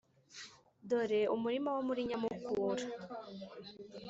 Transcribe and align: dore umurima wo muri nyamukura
dore 0.89 1.21
umurima 1.35 1.69
wo 1.75 1.81
muri 1.87 2.01
nyamukura 2.09 2.85